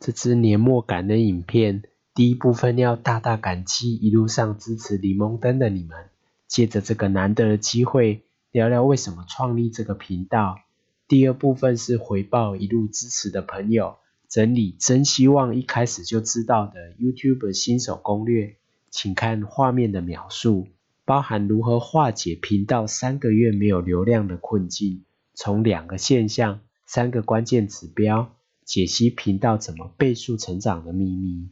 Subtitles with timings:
[0.00, 1.82] 这支年末感恩影片，
[2.14, 6.08] 第一部分要大大感激一路上支持柠檬灯的你们。
[6.48, 10.58] 借着这个难得的机会，聊聊为什么创立这个频道。
[11.06, 18.56] 第二部分是回报一路支持的朋友，整理真希望一开始就知道的 YouTube 新手攻略，
[18.88, 20.68] 请看画面的描述，
[21.04, 25.04] 包含如何化解频道三个月没有流量的困境，
[25.34, 28.34] 从两个现象、三个关键指标。
[28.70, 31.48] 解析频道怎么倍速成长的秘密。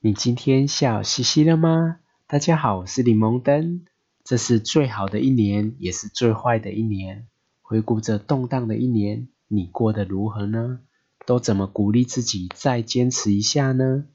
[0.00, 2.00] 你今天笑嘻嘻了吗？
[2.26, 3.84] 大家好，我是柠檬灯。
[4.24, 7.28] 这是最好的一年，也是最坏的一年。
[7.62, 10.80] 回顾这动荡的一年，你过得如何呢？
[11.26, 14.06] 都怎么鼓励自己再坚持一下呢？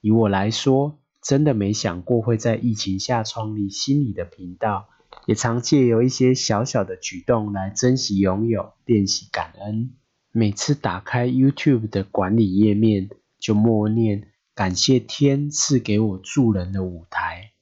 [0.00, 4.88] 以我来说，真的没想过会在疫情下创立心理的频道。
[5.26, 9.90] 也常借由一些小小的举动来珍惜拥有，练习感恩。
[10.32, 17.52] 每次打开 YouTube 的管理页面，就默念感谢天赐给我助人的舞台。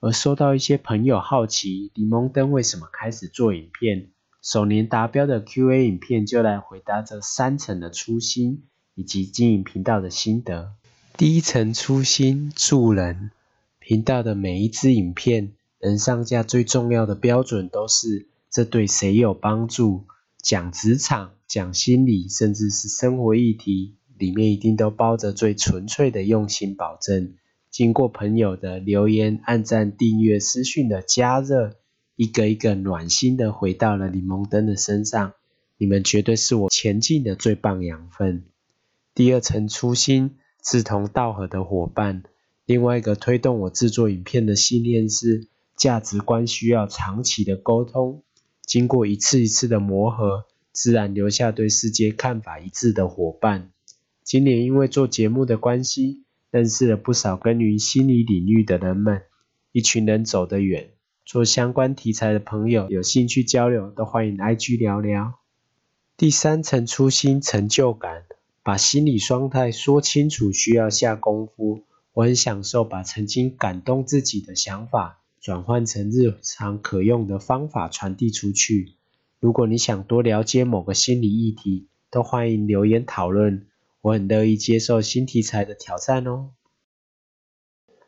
[0.00, 4.10] 而收到一些朋友好奇，柠檬灯为什么开始做影片，
[4.42, 10.72] 首年达标的 Q&A 影片就来回答这三层的初心以及经营频道的心得。
[11.16, 13.30] 第一层初心助人，
[13.78, 15.54] 频道的每一支影片。
[15.80, 20.06] 能上架最重要的标准都是这对谁有帮助。
[20.40, 27.34] 讲职场、讲心理，甚至是生活议题，里面一定都包着最纯粹的用心保证。
[27.70, 31.76] 经过朋友的留言、按赞、订阅、私讯的加热，
[32.16, 35.34] 一个一个暖心的回到了柠檬灯的身上。
[35.76, 38.46] 你们绝对是我前进的最棒养分。
[39.14, 42.22] 第二层初心，志同道合的伙伴。
[42.64, 45.48] 另外一个推动我制作影片的信念是。
[45.78, 48.24] 价值观需要长期的沟通，
[48.66, 53.70] 经过一次一次的磨合，自然留下对世界看法一致的伙伴。
[54.24, 59.22] 今年因为做节目的关系，认识了不少耕耘心理领域的人们，
[59.70, 60.90] 一群人走得远。
[61.24, 65.34] 做相关题材的朋友有兴趣交流，都欢迎 IG 聊聊。
[66.16, 68.24] 第三层初心成就感，
[68.64, 71.84] 把心理状态说清楚，需要下功夫。
[72.14, 75.20] 我很享受把曾经感动自己的想法。
[75.40, 78.94] 转换成日常可用的方法传递出去。
[79.40, 83.66] 如果你想多了解某个心理议题，都欢迎留言讨论，
[84.00, 86.50] 我很乐意接受新题材的挑战哦。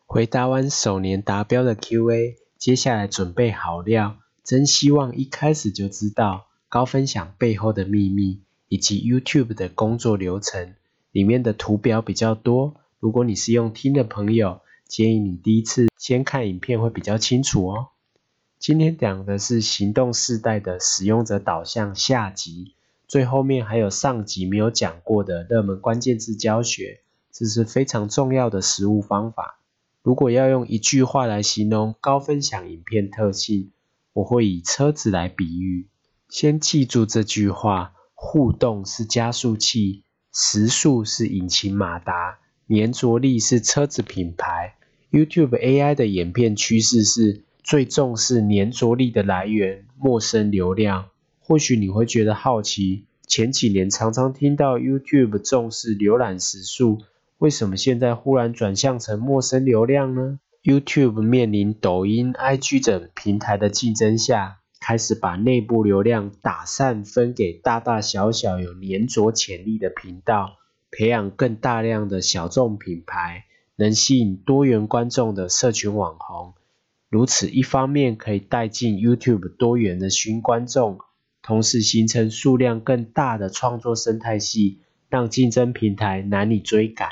[0.06, 10.74] 回答完首年达标的 Q&A，接下来准备好料，真希望一开始就知道高分享背后的秘密，以及 YouTube 的工作流程。
[11.12, 14.60] 里面的图表比较多，如果你是用听的朋友。
[14.90, 17.90] 建议你第一次先看影片会比较清楚哦。
[18.58, 22.74] 今天讲的是行动世代的使用者导向下集，
[23.06, 29.60] 最后面还有上集没有讲过的热门关键字教学，这是非常重要的实物方法。
[30.02, 33.70] 如果要用一句话来形容高分享影片特性，
[34.12, 35.86] 我会以车子来比喻。
[36.28, 40.02] 先记住这句话：互动是加速器，
[40.32, 44.74] 时速是引擎马达，粘着力是车子品牌。
[45.10, 51.06] YouTube AI 的演变趋势是最重视粘着力的来源，陌生流量。
[51.40, 57.00] 或许你会觉得好奇，前几年常常听到 YouTube 重视浏览时数，
[57.38, 70.58] 为什么现在忽然转向成陌生流量呢？YouTube 面临抖音、IG 等平台的竞争下，开始把内部流量打散分给大大小小有粘着潜力的频道，
[70.92, 73.46] 培养更大量的小众品牌。
[73.80, 76.52] 能吸引多元观众的社群网红，
[77.08, 80.98] 如此一方面可以带进 YouTube 多元的新观众，
[81.40, 87.08] 同时形成数量更大的创作生态系，让竞争平台难以追赶。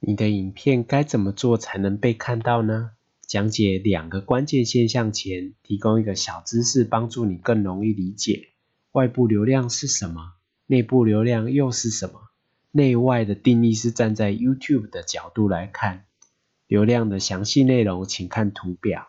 [0.00, 2.92] 你的影片该怎么做才能被看到呢？
[3.26, 8.48] 讲解两个关键现象前，提供一个小知识，帮助你更容易理解
[8.92, 10.32] 外部流量是什么，
[10.66, 12.30] 内部流量又是什么。
[12.76, 16.06] 内外的定义是站在 YouTube 的角度来看，
[16.66, 19.06] 流量的详细内容请看图表。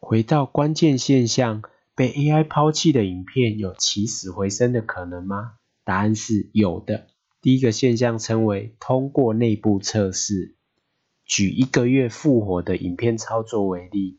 [0.00, 1.62] 回到关键现象，
[1.94, 5.56] 被 AI 抛弃的影片有起死回生的可能吗？
[5.84, 7.08] 答案是有的。
[7.42, 10.56] 第一个现象称为通过内部测试。
[11.26, 14.18] 举一个月复活的影片操作为例，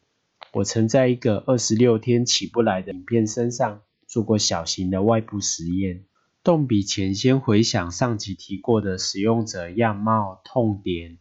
[0.54, 6.06] 我曾在一个二十六天起不来的影片身上做过小型的外部实验。
[6.42, 11.18] 动笔前，先回想上集提过的使用者样貌、痛点，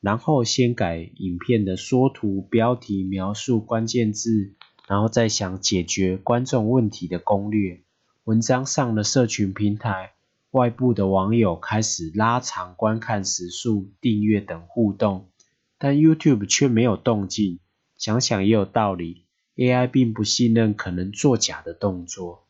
[0.00, 4.54] 然后先改影片的缩图、标题、描述关键字，
[4.86, 7.82] 然后再想解决观众问题的攻略。
[8.22, 10.12] 文章上了社群平台，
[10.52, 15.30] 外部的网友开始拉长观看时数、订阅等互动，
[15.78, 17.58] 但 YouTube 却没有动静。
[17.96, 19.24] 想想也有道理
[19.56, 22.43] ，AI 并不信任可能作假的动作。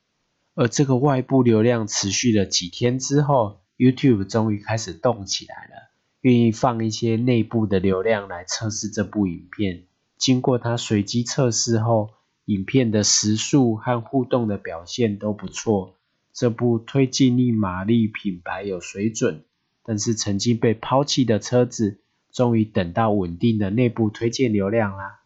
[0.55, 5.91] 而这个外部流量持续了几天之后，YouTube 终于开始动起来了，
[6.21, 9.83] 愿意放一些内部的流量来测试这部影片。
[10.17, 12.11] 经过它随机测试后，
[12.45, 15.97] 影片的时速和互动的表现都不错。
[16.33, 19.45] 这部推进力马力品牌有水准，
[19.85, 21.99] 但是曾经被抛弃的车子，
[22.33, 25.21] 终于等到稳定的内部推荐流量啦。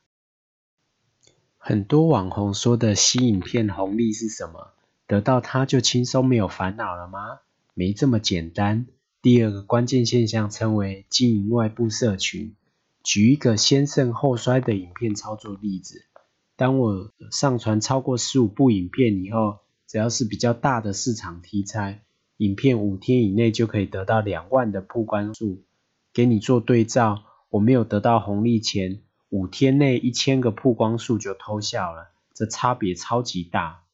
[1.56, 4.72] 很多网红说的吸影片红利是什么？
[5.08, 7.40] 得到它就轻松没有烦恼了吗？
[7.72, 8.86] 没这么简单。
[9.22, 12.54] 第二个关键现象称为经营外部社群。
[13.02, 16.04] 举一个先胜后衰的影片操作例子。
[16.56, 22.02] 当我上传超过十五部影片以后，只要是比较大的市场题材，
[22.36, 25.64] 影片五天以内就可以得到两万的曝光数。
[26.12, 29.00] 给你做对照，我没有得到红利前，
[29.30, 33.84] 五天内一千个曝光数就偷笑了，这差别超级大。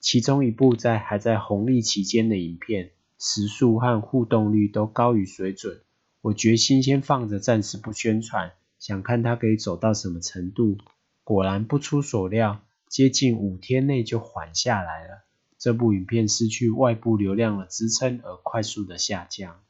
[0.00, 5.82] 其中一部在还在红利期间的影片，时速和互动率都高于水准，
[6.22, 10.78] 我决心先放着，暂时不宣传，想看它可以走到什么程度。
[11.22, 15.24] 果然不出所料，接近五天内就缓下来了。
[15.58, 19.60] 这部影片失去外部流量的支撑而快速的下降。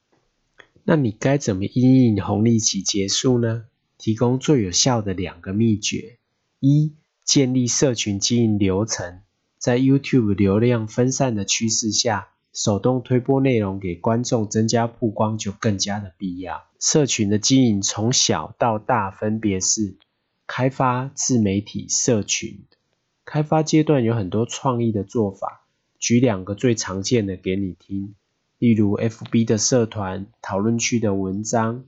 [0.84, 3.64] 那你该怎么因应红利期结束呢？
[3.98, 6.18] 提供最有效的两个秘诀：
[6.60, 6.94] 一、
[7.24, 9.20] 建立社群经营流程。
[9.60, 16.64] 在 YouTube 流量分散的趋势下，手动推播内容给观众，增加曝光就更加的必要。
[16.80, 19.98] 社群的经营从小到大分别是。
[20.46, 22.64] 开发自媒体社群，
[23.24, 25.64] 开发阶段有很多创意的做法，
[26.00, 28.16] 举两个最常见的给你听，
[28.58, 31.84] 例如 FB 的社团讨论区的文章，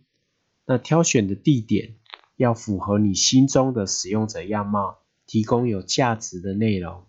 [0.64, 1.96] 那挑选的地点
[2.36, 7.02] 要符合你心中的使用者样貌，提供有价值的内容，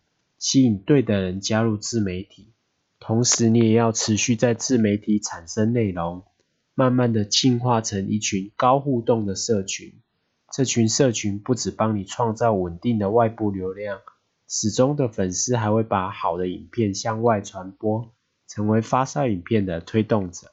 [0.44, 2.52] 吸引对的人加入自媒体，
[3.00, 6.26] 同时你也要持续在自媒体产生内容，
[6.76, 10.02] 慢慢的进化成一群高互动的社群。
[10.52, 14.02] 这群社群不只帮你创造稳定的外部流量，
[14.50, 18.14] 始终的粉丝还会把好的影片向外传播，
[18.46, 20.52] 成为发烧影片的推动者。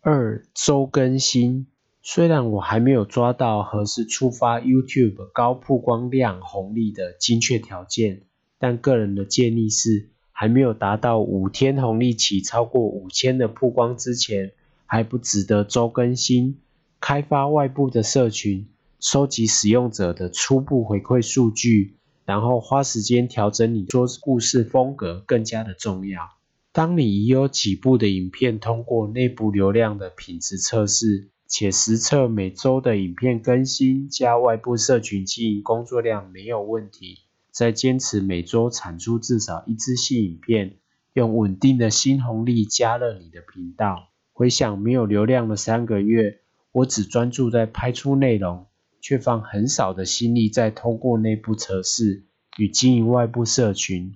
[0.00, 1.68] 二周更新，
[2.02, 8.24] 虽然我还没有抓到何时触发 YouTube 高曝光量红利的精确条件，
[8.58, 14.52] 但个人的建议是，还没有达到五天红利期超过五千的曝光之前，
[14.86, 16.58] 还不值得周更新，
[17.00, 18.66] 开发外部的社群。
[19.00, 21.94] 收集使用者的初步回馈数据，
[22.24, 26.30] 然后花时间调整你说故事风格，更加的重要。
[26.72, 37.20] 当你已有几部的影片通过内部流量的品质测试，且实测每周的影片更新加外部社群经营工作量没有问题，
[37.58, 40.76] 再坚持每周产出至少一支新影片，
[41.12, 44.10] 用稳定的新红利加热你的频道。
[44.32, 46.38] 回想没有流量的三个月，
[46.70, 48.66] 我只专注在拍出内容。
[49.00, 52.26] 却放很少的心力在通过内部测试
[52.58, 54.14] 与经营外部社群。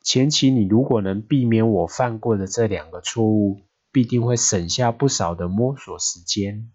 [0.00, 3.60] 前期你如果能避免我犯过的这两个错误，
[3.92, 6.70] 必定会省下不少的摸索时间。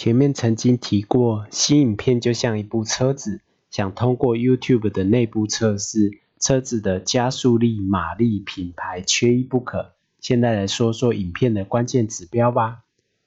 [0.00, 9.92] 前面曾经提过，新影片就像一部车子，想通过 YouTube 的内部测试，车子的加速力、马力、品牌缺一不可。
[10.18, 12.78] 现在来说说影片的关键指标吧。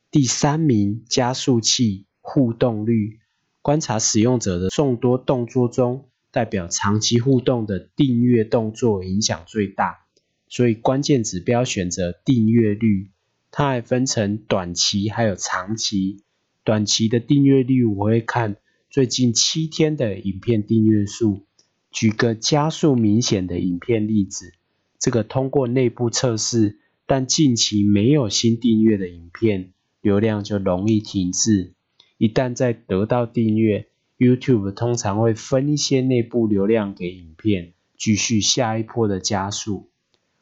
[0.09, 3.19] 第三名加速器互动率，
[3.61, 10.07] 观察使用者的众多动作中，代表长期互动的订阅动作影响最大，
[10.47, 13.11] 所以关键指标选择订阅率。
[13.51, 16.23] 它还分成短期还有长期，
[16.63, 18.57] 短期的订阅率我会看
[18.89, 21.45] 最近七天的影片订阅数。
[21.91, 24.53] 举个加速明显的影片例子，
[24.97, 29.71] 这个通过内部测试，但近期没有新订阅的影片。
[30.01, 31.75] 流量就容易停滞。
[32.17, 39.89] 一旦在得到订阅，YouTube 通常会分一些内部流量给影片，继续下一波的加速。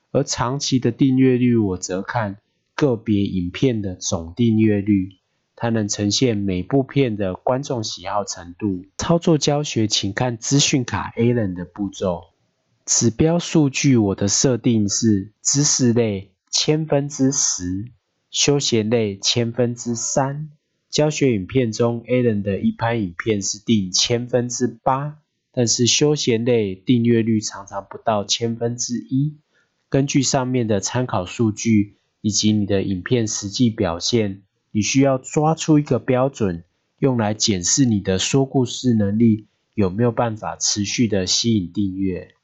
[0.10, 2.40] 而长期的订阅率，我则看
[2.74, 5.18] 个别影片的总订阅率，
[5.62, 8.84] 它能呈现每部片的观众喜好程度。
[8.98, 12.32] 操作教学，请看资讯卡 Alan 的步骤。
[12.84, 17.92] 指标数据，我的设定是知识类千分之十。
[18.32, 20.50] 休闲类千分之三，
[20.90, 25.20] 教学影片中 a l a n 的一拍影片是定千分之八，
[25.52, 29.38] 但是休闲类订阅率常常不到千分之一。
[29.90, 36.64] 根据上面的参考数据以及你的影片实际表现，你需要抓出一个标准，
[36.98, 42.36] 用来检视你的说故事能力有没有办法持续的吸引订阅。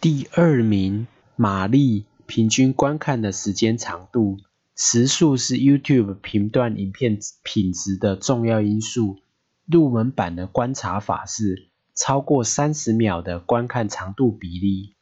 [0.00, 4.38] 第二名，玛丽平均观看的时间长度，
[4.74, 9.20] 时数是 YouTube 评断影片品质的重要因素。
[9.66, 14.94] 入门版的观察法是超过三十秒的观看长度比例。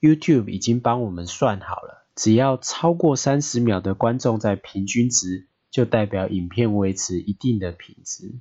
[0.00, 8.34] YouTube 已经帮我们算好了，只要超过三十秒的观众在平均值，就代表影片维持一定的品质。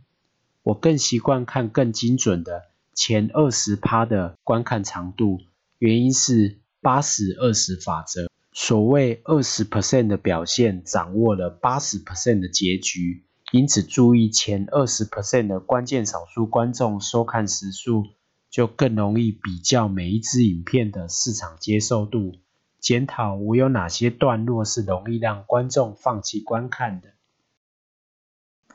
[0.63, 5.39] 我更习惯看更精准的前二十趴的观看长度，
[5.79, 8.29] 原因是八十二十法则。
[8.53, 13.23] 所谓二十 percent 的表现，掌握了八十 percent 的结局。
[13.51, 18.05] 因此，注意前二十 percent 的关键少数观众收看时数。
[18.49, 22.37] 就更容易比较每一支影片的市场接受度，
[22.79, 27.09] 检讨我有哪些段落是容易让观众放弃观看的。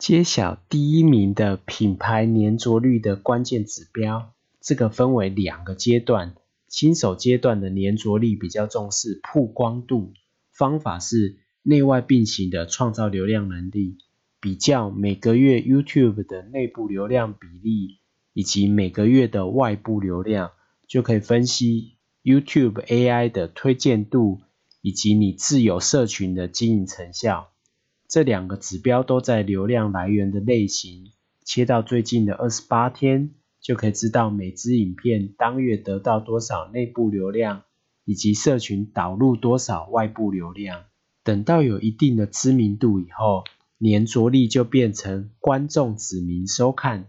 [0.03, 6.35] 揭晓第一名的品牌粘着率的关键指标，这个分为两个阶段。
[6.67, 10.13] 新手阶段的粘着力比较重视曝光度，
[10.51, 13.99] 方法是内外并行的创造流量能力，
[14.41, 18.01] 比较每个月 YouTube 的内部流量比例。
[18.33, 20.51] 以及每个月的外部流量，
[20.89, 21.93] 就可以分析
[22.25, 24.41] YouTube AI 的推荐度，
[24.81, 27.52] 以及你自有社群的经营成效。
[28.13, 31.13] 这两个指标都在流量来源的类型，
[31.47, 37.63] 切到最近的二十八天，就可以知道每支影片当月得到多少内部流量，
[38.05, 40.85] 以及社群导入多少外部流量。
[41.25, 43.45] 等到有一定的知名度以后，
[43.81, 47.07] 粘着力就变成观众指名收看。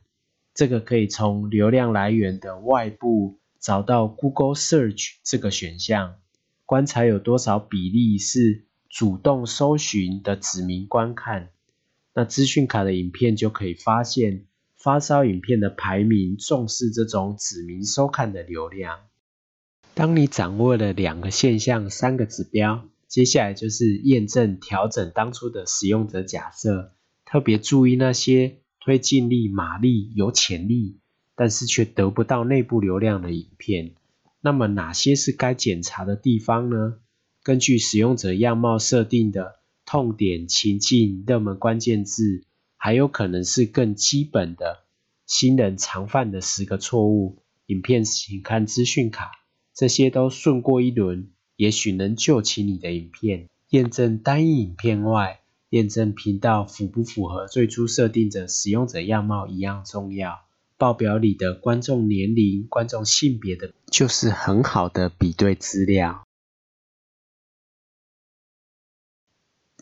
[0.54, 6.16] 这个可以从流量来源的外部找到 Google Search 这个选项，
[6.66, 11.50] 观察有多少比例是主动搜寻的指名观看。
[12.14, 14.46] 那资讯卡的影片就可以发现
[14.78, 19.00] 发烧影片的排名重视这种指名收看的流量。
[19.96, 26.94] 当你掌握了两个现象、三个指标，接下来就是验证、调整当初的使用者假设，
[27.26, 28.60] 特别注意那些。
[28.86, 31.00] 推进力、马力有潜力，
[31.36, 33.94] 但是却得不到内部流量的影片，
[34.42, 37.00] 那么哪些是该检查的地方呢？
[37.44, 42.46] 根据使用者样貌设定的痛点、情境、热门关键字，
[42.78, 44.80] 还有可能是更基本的
[45.28, 47.44] 新人常犯的十个错误。
[47.66, 49.32] 影片请看资讯卡，
[49.74, 53.50] 这些都顺过一轮，也许能救起你的影片。
[53.70, 55.42] 验证单影片外。
[55.70, 60.42] 验证频道符不符合最初设定的使用者样貌一样重要。
[60.78, 66.24] 报表里的观众年龄、观众性别的，就是很好的比对资料。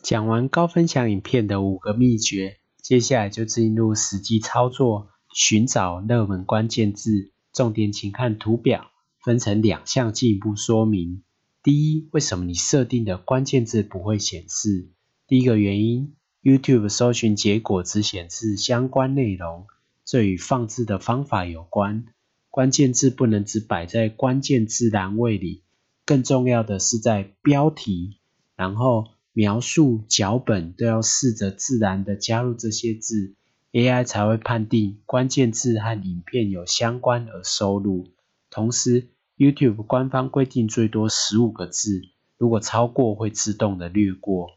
[0.02, 7.30] 讲完高分享影片的五个秘诀，接下来就进入实际操作，寻找热门关键字。
[7.52, 8.90] 重点请看图表，
[9.22, 11.22] 分成两项进一步说明。
[11.62, 14.90] 第一，为什么你设定的关键字不会显示？
[15.28, 19.66] 第一个原因，YouTube 搜寻结果只显示相关内容，
[20.04, 22.06] 这与放置的方法有关。
[22.50, 25.62] 关键字不能只摆在关键字栏位里，
[26.04, 28.18] 更重要的是在标题，
[28.56, 33.34] 然后描述、脚本都要试着自然的加入这些字
[33.72, 38.08] ，AI 才会判定关键字和影片有相关而收录。
[38.50, 39.08] 同时
[39.38, 42.02] ，YouTube 官方规定最多十五个字，
[42.36, 44.50] 如果超过会自动的略过。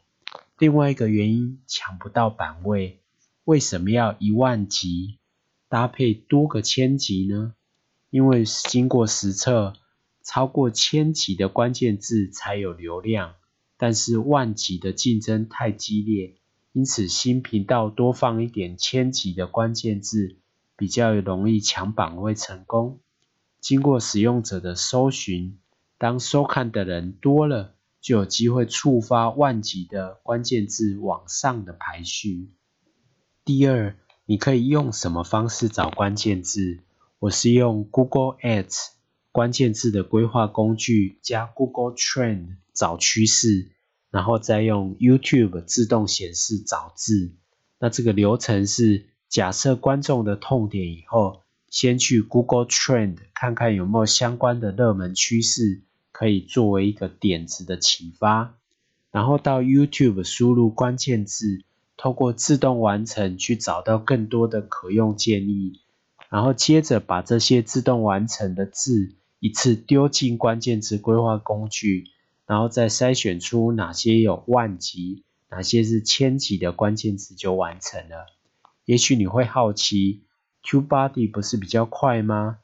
[0.58, 3.00] 另外一个原因，抢不到版位。
[3.46, 5.20] 为什么要一万级
[5.70, 7.54] 搭配多个千级呢？
[8.10, 9.74] 因为经过实测，
[10.24, 13.36] 超过千级的关键字才有流量，
[13.86, 16.34] 但是万级的竞争太激烈，
[16.72, 20.38] 因此新频道多放一点千级的关键字，
[20.76, 23.00] 比较容易抢版位成功。
[23.62, 25.60] 经过使用者的搜寻，
[26.00, 27.76] 当收看的人多了。
[28.02, 32.50] 就有机会触发万级的关键字往上的排序。
[33.44, 36.80] 第二，你可以用什么方式找关键字？
[37.20, 38.88] 我是用 Google Ads
[39.32, 43.75] 关键字的规划工具加 Google Trend 找趋势，
[44.16, 47.34] 然后再用 YouTube 自动显示找字。
[47.80, 55.82] 那这个流程是假设观众的痛点以后，先去 Google Trend 看看有没有相关的热门趋势。
[56.18, 58.56] 可以作为一个点子的启发，
[59.12, 61.66] 然后到 YouTube 输入关键字，
[61.98, 65.82] 透过自动完成去找到更多的可用建议，
[66.30, 72.06] 然后接着把这些自动完成的字一次丢进关键字规划工具，
[72.48, 78.26] 然后再筛选出哪些有万级、哪些是千级的关键词就完成了。
[78.86, 80.24] 也许你会好奇
[80.64, 82.60] ，TubeBuddy 不是比较快吗？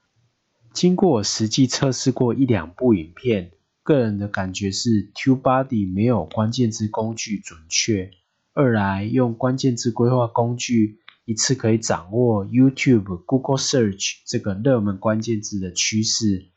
[0.73, 3.51] 经过我实际测试过一两部影片，
[3.83, 8.11] 个人的感觉是 TubeBuddy 没有关键字工具准确。
[8.53, 10.99] 二来用关键字规划工具。
[11.23, 16.47] 一次可以掌握 YouTube、Google Search 这个热门关键字的趋势，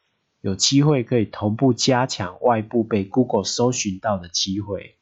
[0.44, 4.96] 有机会可以同步加强外部被 Google 搜寻到的机会。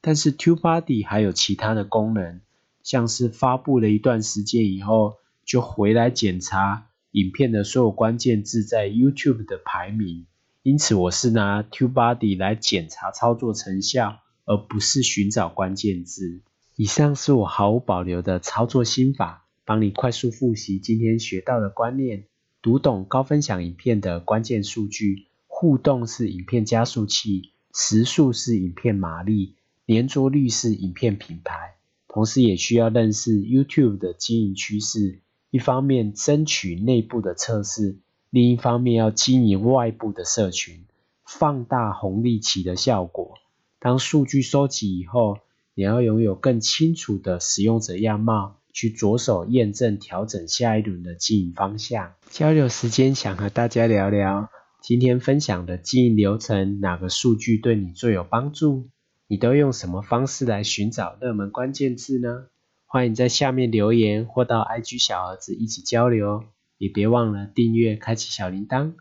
[0.00, 2.42] 但是 TubeBuddy 还有其他的功能，
[2.84, 10.26] 像是发布了一段时间以后，就回来检查影片的所有关键字在 YouTube 的排名。
[10.62, 16.42] 因此，我是拿 TubeBuddy 来检查操作成效，而不是寻找关键字。
[16.76, 22.26] 以上是我毫无保留的操作心法，帮你快速复习今天学到的观念，
[22.60, 25.26] 读懂高分享影片的关键数据。
[25.46, 29.54] 互动是影片加速器，时速是影片马力，
[29.86, 31.74] 粘着率是影片品牌。
[32.06, 37.98] 同时也需要认识 YouTube 的经营趋势，一方面争取内部的测试，
[38.30, 40.84] 另一方面要经营外部的社群，
[41.24, 43.34] 放大红利期的效果。
[43.78, 45.38] 当数据收集以后。
[45.74, 52.12] 你要拥有更清楚的使用者样貌，去着手验证、调整下一轮的经营方向。
[52.30, 58.88] 交流时间，想和大家聊聊今天分享的经营流程，哪个数据对你最有帮助？
[59.26, 62.44] 你都用什么方式来寻找热门关键字呢？
[62.86, 66.44] 欢迎在下面留言，或到 IG 小儿子一起交流。
[66.76, 68.92] 也别忘了订阅、开启小铃铛。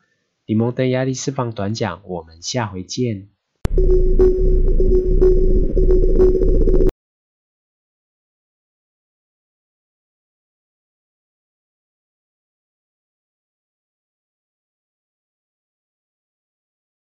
[0.48, 3.28] 柠檬灯压力释放短讲，我们下回见。